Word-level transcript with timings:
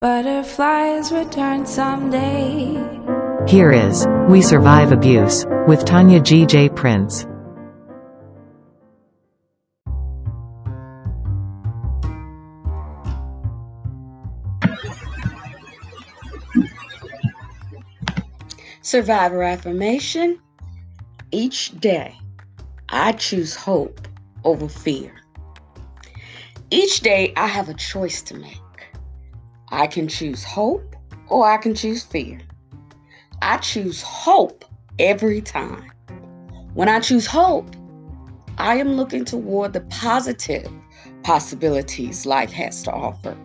Butterflies 0.00 1.10
return 1.10 1.66
someday. 1.66 2.72
Here 3.48 3.72
is 3.72 4.06
We 4.28 4.42
Survive 4.42 4.92
Abuse 4.92 5.44
with 5.66 5.84
Tonya 5.84 6.22
G. 6.22 6.46
J. 6.46 6.68
Prince. 6.68 7.26
Survivor 18.82 19.42
affirmation. 19.42 20.40
Each 21.32 21.76
day, 21.80 22.16
I 22.88 23.10
choose 23.10 23.56
hope 23.56 24.06
over 24.44 24.68
fear. 24.68 25.12
Each 26.70 27.00
day, 27.00 27.32
I 27.36 27.48
have 27.48 27.68
a 27.68 27.74
choice 27.74 28.22
to 28.22 28.36
make. 28.36 28.60
I 29.70 29.86
can 29.86 30.08
choose 30.08 30.42
hope 30.44 30.96
or 31.28 31.46
I 31.46 31.58
can 31.58 31.74
choose 31.74 32.02
fear. 32.02 32.40
I 33.42 33.58
choose 33.58 34.02
hope 34.02 34.64
every 34.98 35.40
time. 35.40 35.90
When 36.74 36.88
I 36.88 37.00
choose 37.00 37.26
hope, 37.26 37.68
I 38.56 38.76
am 38.76 38.94
looking 38.94 39.24
toward 39.24 39.72
the 39.72 39.82
positive 39.82 40.70
possibilities 41.22 42.24
life 42.24 42.50
has 42.52 42.82
to 42.84 42.92
offer. 42.92 43.36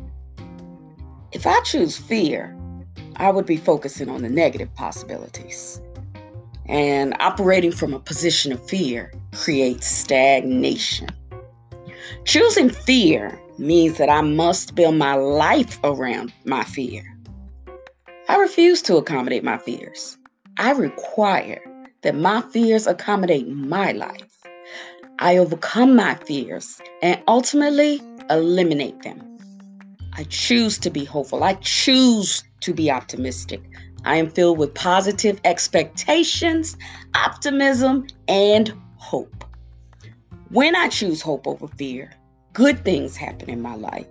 If 1.32 1.46
I 1.46 1.60
choose 1.62 1.98
fear, 1.98 2.56
I 3.18 3.32
would 3.32 3.46
be 3.46 3.58
focusing 3.58 4.10
on 4.10 4.22
the 4.22 4.30
negative 4.30 4.74
possibilities. 4.76 5.82
And 6.66 7.16
operating 7.20 7.72
from 7.72 7.94
a 7.94 8.00
position 8.00 8.52
of 8.54 8.70
fear 8.70 9.12
creates 9.34 9.88
stagnation. 9.88 11.10
Choosing 12.24 12.70
fear 12.70 13.38
means 13.58 13.98
that 13.98 14.10
I 14.10 14.22
must 14.22 14.76
build 14.76 14.96
my 14.96 15.16
life 15.16 15.80
around 15.84 16.34
my 16.46 16.64
fear. 16.64 17.04
I 18.30 18.38
refuse 18.38 18.82
to 18.84 18.98
accommodate 18.98 19.44
my 19.44 19.58
fears. 19.58 20.18
I 20.58 20.72
require 20.72 21.62
that 22.02 22.16
my 22.16 22.42
fears 22.42 22.88
accommodate 22.88 23.48
my 23.48 23.92
life. 23.92 24.44
I 25.20 25.38
overcome 25.38 25.96
my 25.96 26.16
fears 26.16 26.82
and 27.02 27.22
ultimately 27.28 28.02
eliminate 28.30 29.02
them. 29.02 29.38
I 30.14 30.24
choose 30.26 30.78
to 30.80 30.90
be 30.90 31.06
hopeful. 31.06 31.44
I 31.44 31.56
choose 31.56 32.44
to 32.62 32.74
be 32.74 32.92
optimistic. 32.92 33.62
I 34.06 34.18
am 34.18 34.30
filled 34.30 34.58
with 34.58 34.74
positive 34.74 35.40
expectations, 35.44 36.78
optimism, 37.16 38.08
and 38.28 38.74
hope. 38.98 39.46
When 40.50 40.76
I 40.76 40.88
choose 40.90 41.22
hope 41.22 41.48
over 41.48 41.68
fear, 41.68 42.12
good 42.54 42.86
things 42.86 43.18
happen 43.18 43.50
in 43.50 43.62
my 43.62 43.76
life. 43.76 44.08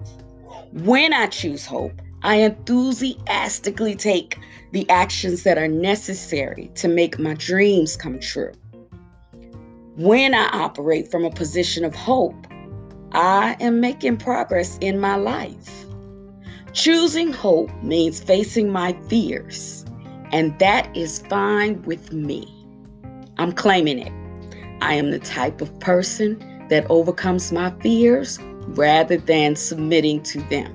When 0.73 1.13
I 1.13 1.27
choose 1.27 1.65
hope, 1.65 2.03
I 2.23 2.37
enthusiastically 2.37 3.97
take 3.97 4.39
the 4.73 4.89
actions 4.91 5.45
that 5.45 5.59
are 5.59 5.69
necessary 5.69 6.71
to 6.77 6.89
make 6.89 7.19
my 7.19 7.35
dreams 7.35 7.97
come 7.97 8.21
true. 8.21 8.53
When 9.97 10.35
I 10.35 10.49
operate 10.53 11.11
from 11.11 11.25
a 11.25 11.31
position 11.31 11.85
of 11.85 11.95
hope, 11.95 12.47
I 13.13 13.57
am 13.61 13.81
making 13.81 14.17
progress 14.17 14.79
in 14.81 14.99
my 14.99 15.17
life. 15.17 15.85
Choosing 16.73 17.33
hope 17.33 17.71
means 17.83 18.21
facing 18.21 18.71
my 18.71 18.95
fears, 19.09 19.85
and 20.33 20.59
that 20.59 20.95
is 20.97 21.19
fine 21.29 21.83
with 21.83 22.13
me. 22.13 22.47
I'm 23.37 23.53
claiming 23.53 23.99
it. 23.99 24.13
I 24.81 24.95
am 24.95 25.11
the 25.11 25.19
type 25.19 25.61
of 25.61 25.79
person 25.81 26.41
that 26.73 26.87
overcomes 26.89 27.53
my 27.53 27.71
fears 27.81 28.39
rather 28.69 29.19
than 29.19 29.55
submitting 29.55 30.23
to 30.23 30.41
them. 30.45 30.75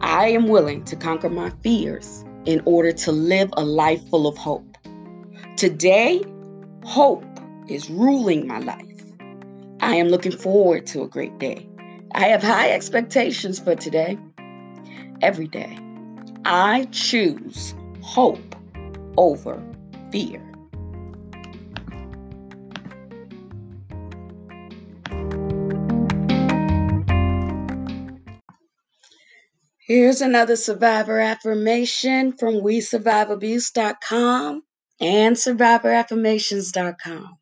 I 0.00 0.26
am 0.30 0.48
willing 0.48 0.82
to 0.86 0.96
conquer 0.96 1.30
my 1.30 1.50
fears 1.62 2.24
in 2.46 2.60
order 2.64 2.90
to 2.90 3.12
live 3.12 3.48
a 3.52 3.64
life 3.64 4.04
full 4.08 4.26
of 4.26 4.36
hope. 4.36 4.76
Today, 5.56 6.20
hope 6.82 7.24
is 7.68 7.88
ruling 7.90 8.48
my 8.48 8.58
life. 8.58 9.04
I 9.78 9.94
am 9.94 10.08
looking 10.08 10.32
forward 10.32 10.84
to 10.88 11.02
a 11.02 11.08
great 11.08 11.38
day. 11.38 11.64
I 12.16 12.26
have 12.26 12.42
high 12.42 12.72
expectations 12.72 13.60
for 13.60 13.76
today 13.76 14.18
every 15.20 15.46
day. 15.46 15.78
I 16.44 16.88
choose 16.90 17.72
hope 18.00 18.56
over 19.16 19.62
fear. 20.10 20.51
Here's 29.84 30.20
another 30.20 30.54
survivor 30.54 31.18
affirmation 31.18 32.32
from 32.32 32.54
WeSurviveAbuse.com 32.56 34.62
and 35.00 35.36
SurvivorAffirmations.com. 35.36 37.38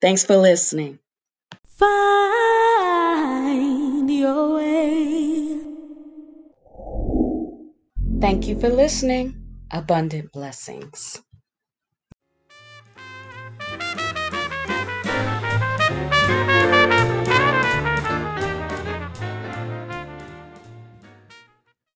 Thanks 0.00 0.24
for 0.24 0.38
listening. 0.38 1.00
Find 1.66 1.90
your 4.10 4.54
way. 4.54 5.60
Thank 8.20 8.48
you 8.48 8.58
for 8.58 8.70
listening. 8.70 9.34
Abundant 9.70 10.32
blessings. 10.32 11.20